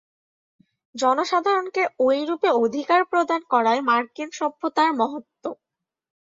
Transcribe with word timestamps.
জনসাধারণকে 0.95 1.83
ঐরূপে 1.99 2.49
অধিকার 2.63 3.01
প্রদান 3.05 3.41
করাই 3.53 3.79
মার্কিন 3.81 4.29
সভ্যতার 4.31 4.89
মহত্ত্ব। 4.93 5.43